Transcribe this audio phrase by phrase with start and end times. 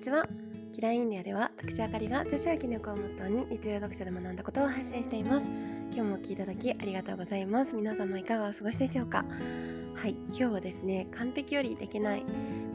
[0.00, 0.26] ちは。
[0.72, 5.46] キラインディアでは私あかりが女子や気力をモットーに日常読書で学んだことを配信しています。
[5.92, 7.74] 今日もお聴きいただきありがとうございます。
[7.74, 9.26] 皆様いかがお過ごしでしょうか？
[9.94, 10.16] はい。
[10.28, 12.24] 今日はですね完璧よりできない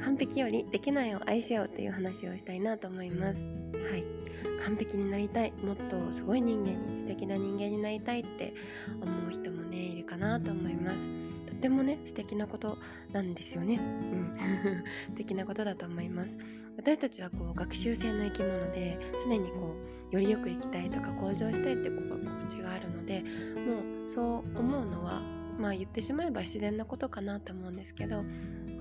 [0.04, 3.42] 完璧よりできないを愛しようという話をしたいなと思います。
[3.42, 4.04] はい。
[4.64, 8.54] 完璧になりたいもっとすごい人間に素敵な人間になりたいって
[9.02, 10.98] 思う人もねいるかなと思います。
[11.48, 12.78] とってもね素敵なこと
[13.14, 13.80] なんですよね。
[13.80, 14.38] うん。
[15.10, 16.65] 素敵なことだと思います。
[16.86, 19.74] 私たちはこう学習性の生き物で常にこ
[20.12, 25.24] うよりよく生きたいとか向上したいって心地があるのでもうそう思うのは
[25.58, 28.24] まあ言ってしまえば自然なことかなと思うんですけど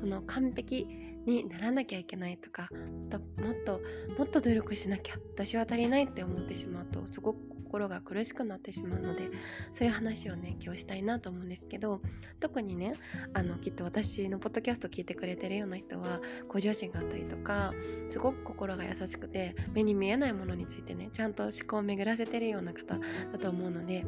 [0.03, 0.87] その完璧
[1.27, 3.81] にならなきゃいけないとかもっともっと
[4.19, 9.31] もっと努力しなきゃ私は足りないって思ってしまうとすごく心が苦しくなってしまうので
[9.73, 12.01] そういう話をね今日したいなと思うんですけど
[12.39, 12.93] 特にね
[13.33, 17.73] あのきっと私のポッドキャスト聞いてくれてるような人は向上心があったりとか
[18.11, 23.01] すごく心が優しくて目に見えないものについてねちゃんと思考を巡らせてるような方
[23.33, 24.07] だと思うので、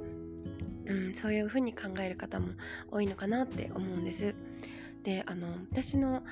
[0.87, 2.53] うん、そういう風に考える方も
[2.93, 4.35] 多いのかなって思うんです。
[5.07, 6.25] であの私の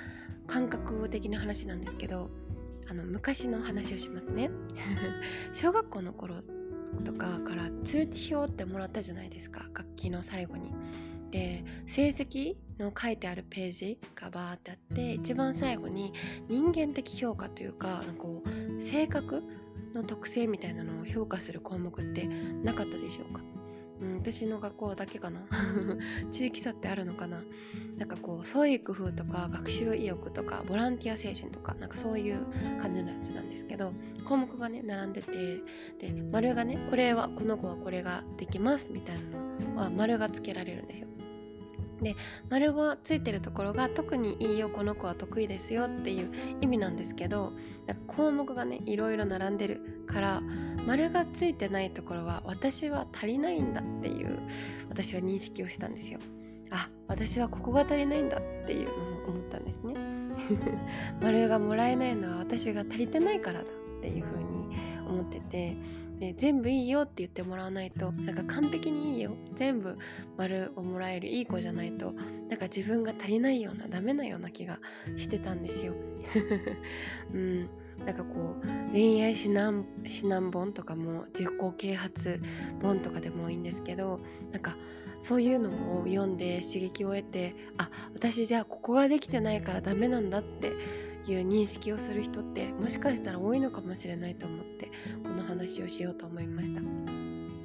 [0.48, 2.28] 感覚的な話なんですけど
[2.90, 4.50] あの昔の話をしますね
[5.54, 6.42] 小学校の頃
[7.04, 10.72] とかから通知表ってもらったじゃないですか楽器の最後に。
[11.30, 16.12] で成績の書いてあるページがバーってあって一番最後に
[16.48, 19.42] 人間的評価というかこう性格
[19.94, 22.28] の特性みたいなのを評価する項目って
[22.62, 23.42] なかったでしょうか
[24.00, 25.40] うん、私の学校だけかな。
[26.32, 27.42] 地域差ってあるのかな。
[27.98, 32.38] なんかこう創意工夫とか学習意欲とかボランティア精神とかなんかそういう
[32.80, 33.92] 感じのやつなんですけど
[34.24, 35.32] 項目がね並んでて
[36.00, 41.08] で丸がねこれはこの子はこれができますみたいなのは丸がつけられるんですよ。
[42.02, 42.16] で
[42.50, 47.52] 丸がついてるところが特にいいよこの子は得意ですよっていう意味なんですけど
[47.86, 50.42] なんか項目がねいろいろ並んでるから
[50.86, 54.38] 丸がついてないところは私は足りないんだっていう
[54.88, 56.18] 私は認識をしたんですよ。
[56.70, 58.92] あ私はここが足りないんだっていうの
[59.26, 59.94] を思ったんですね。
[61.22, 65.76] 丸がもらえないのは私が足りてないからだっていうふうに思ってて
[66.18, 69.36] で全部いいよって言ってもらわないとなんか完璧にいいよ。
[69.56, 69.96] 全部
[70.36, 72.12] 丸をもらえるいい子じゃないと
[72.48, 74.78] なんか自分が足りないようなダメなような気が
[75.16, 75.94] してたんですよ。
[77.32, 77.68] うん。
[78.04, 82.40] なんかこう恋愛指南指南本とかも自己啓発
[82.82, 84.76] 本とかでもいいんですけどなんか
[85.20, 90.72] そういうのを読んで刺激を得てあ私じゃあここができてないからダメなんだって
[91.26, 94.90] いう認識をする人ってもしかしたら多いのかもしれないと思って
[95.22, 96.80] この話をしようと思いました。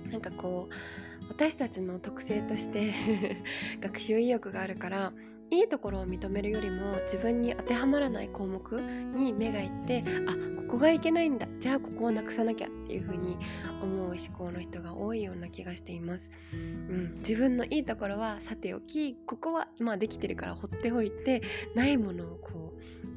[0.09, 2.94] なんかこう私たちの特性として
[3.79, 5.13] 学習意欲があるから
[5.51, 10.33] いいところを認めるよりも自分に当てはまらない項目に目がいってあ
[10.67, 13.37] ここがいけないんだじゃあここをなくさなきゃっていう風に
[13.81, 21.41] 思う思考の人が多いような気がしています、うん、自分のいいところはさておきここはまあできてるから放っておいて
[21.73, 22.75] ないものをこ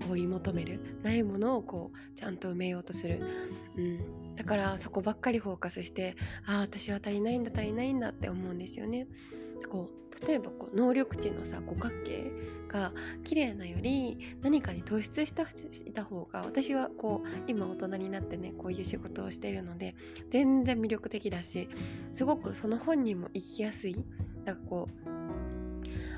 [0.09, 3.21] う追い求めるないものをこうちゃんと埋めようとする、
[3.76, 6.16] うん、だからそこばっかりフォーカスして
[6.47, 9.06] ああ私は足りないんだ足りないんだって思うんですよね。
[9.62, 12.31] こう例えばこう能力値のさ五角形
[12.69, 12.93] が
[13.25, 19.95] 綺麗なより何かに突出したした方が私はこう今大人になってねこういう仕事をしているので
[20.31, 21.69] 全然魅力的だし
[22.12, 23.97] すごくその本人も生きやすい。
[24.45, 25.12] だからこう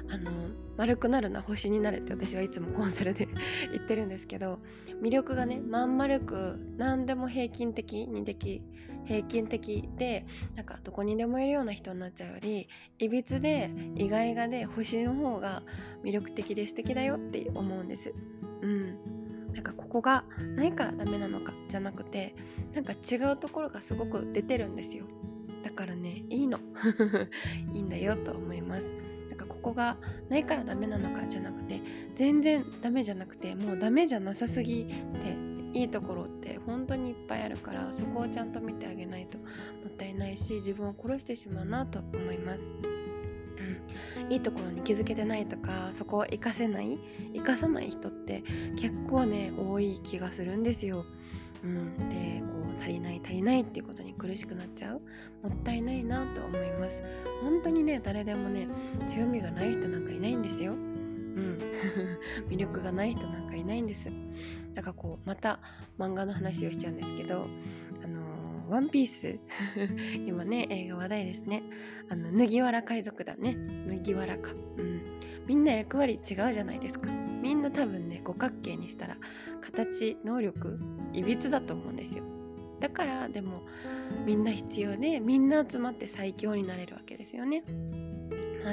[0.08, 0.30] あの
[0.76, 3.28] 丸くなるな星になるって私はいつもコンサルで
[3.72, 4.60] 言ってるんですけど
[5.02, 8.62] 魅力がねまん丸く何でも平均的にでき
[9.04, 10.26] 平均的で
[10.56, 15.62] なんかどこにでもいるような人になっちゃうよりいびつで意外がで星の方が
[16.02, 18.14] 魅力的で素敵だよって思うんです。
[18.62, 18.98] うん。
[19.52, 20.24] なんかここが
[20.56, 22.34] ないからダメなのかじゃなくて
[22.74, 25.04] なんか違うところがすごく出てるんですよ。
[25.62, 26.58] だからねいいの。
[27.72, 29.13] いいんだよと思います。
[29.34, 29.96] なんかここが
[30.28, 31.80] ないからダメなのかじゃなくて
[32.14, 39.44] 全然ダメじゃなくてもうダメじゃなさすぎていいところって本当にいっぱいあるからそこをちゃんと見てあげないとも
[39.88, 42.68] ったいないし自分を殺してしまうなと思います。
[44.30, 46.98] いいところに気づけてないとかそこを活かせない
[47.34, 48.42] 活かさない人って
[48.76, 51.04] 結構ね多い気がするんですよ。
[51.62, 55.00] うん、でこう足りない足りないっていうことに苦しくなっちゃう。
[55.42, 57.02] もったいないなと思います。
[57.42, 58.68] 本当にね誰でもね
[59.08, 60.72] 強みがない人なんかいないんですよ。
[60.72, 61.58] うん。
[62.50, 64.08] 魅力がない人なんかいないんです。
[64.74, 65.60] だからこうまた
[65.98, 67.46] 漫画の話をしちゃうんですけど、
[68.74, 69.38] ワンピース
[70.26, 71.62] 今ね映画話題ですね。
[72.10, 73.54] あの麦わら海賊団ね。
[73.86, 74.50] 麦わらか。
[74.50, 75.00] うん。
[75.46, 77.08] みんな役割違うじゃないですか。
[77.08, 79.16] みんな多分ね五角形にしたら
[79.60, 80.80] 形能力
[81.12, 82.24] いびつだと思うんですよ。
[82.80, 83.62] だからでも
[84.26, 87.62] みんな必要でみんな集まって最強になれるわけですよね。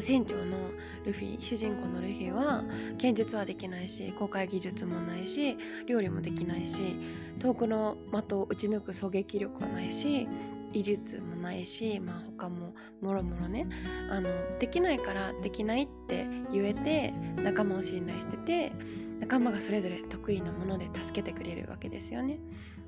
[0.01, 0.57] 船長の
[1.06, 2.63] ルフィ主人公のルフィは
[2.98, 6.95] 剣術はできないし公開技術もないし料理もできないし
[7.39, 10.27] 遠くの的を撃ち抜く狙撃力はないし
[10.71, 13.68] 技術もないし、まあ、他ももろもろね
[14.09, 17.12] あのできないからできないって言えて
[17.44, 18.71] 仲間を信頼してて
[19.19, 22.39] 仲間がそれぞれ得意なもので助けてくれるわけですよね。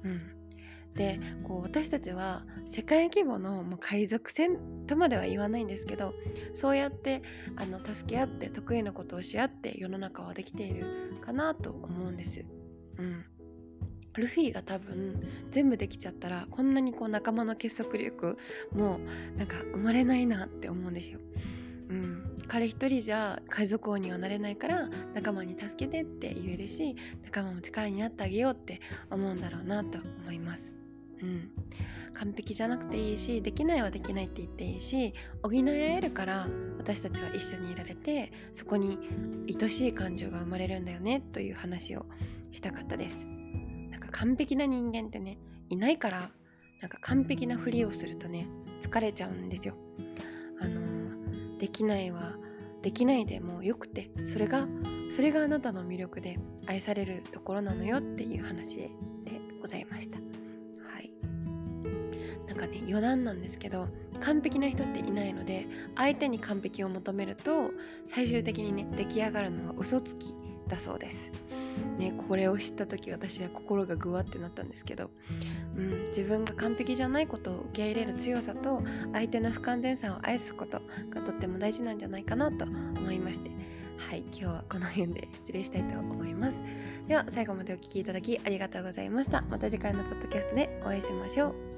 [0.04, 0.43] うん
[0.96, 4.58] でこう私たちは世界規模のもう海賊船
[4.88, 6.14] とまでは言わないんですけど
[6.60, 7.24] そうやって
[7.56, 10.86] あの助け合って得意なことをし合って世の中はできている
[11.22, 12.46] かなと思うんです。
[12.98, 13.26] うん
[14.16, 18.38] ルフィが多分全部できちゃったらこんなにこう仲間の結束力
[18.72, 19.00] も
[19.38, 21.20] なんか生まれないなって思うんですよ。
[21.90, 30.83] うん、彼一人じゃ海賊王にはなれないから仲間に助けてって言えるし仲間も力になってあげようって思うんだろうなと思います。
[31.24, 31.50] うん、
[32.14, 36.48] 完璧じゃなくていいしできないはできないって言っていいし補い合えるから
[36.78, 39.00] 私たちは一緒にいられてそこに
[39.48, 42.06] 愛しい感情が生まれるんだよねという話を
[42.52, 43.18] したかったです
[43.90, 44.10] なんか。
[44.12, 45.38] 完璧な人間ってね
[45.70, 46.30] いないから
[46.82, 48.48] なんか完璧なふりをするとね
[48.82, 49.76] 疲れちゃうんですよ。
[50.60, 52.36] あのできないは
[52.82, 54.68] できないでもよくてそれが
[55.16, 58.92] それがあなたの魅力で愛されるところなのよっていう話で
[59.62, 60.43] ございました。
[62.54, 63.88] なんかね余談なんですけど
[64.22, 65.66] 完璧な人っていないので
[65.96, 67.72] 相手に完璧を求めると
[68.14, 70.36] 最終的にね出来上がるのは嘘つき
[70.68, 71.18] だそうです。
[71.98, 75.10] ね、これを知った時私は心がぐわってなったんですけど、
[75.76, 83.50] うん、自分が完璧じゃないことを受け入れる強さと相手の不完全さを愛すことがとっても大事なんじゃないかなと思いまして。
[83.98, 86.58] はい今日はこの辺で失礼したいと思います。
[87.08, 89.42] では最後までお聴きいただきありがとうございました。
[89.50, 91.73] また次回のポッドキャストでお会いしましょう。